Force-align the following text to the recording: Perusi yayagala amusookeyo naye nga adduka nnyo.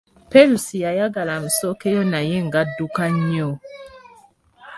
Perusi 0.31 0.75
yayagala 0.85 1.31
amusookeyo 1.37 2.01
naye 2.13 2.35
nga 2.45 2.57
adduka 2.63 3.03
nnyo. 3.15 3.49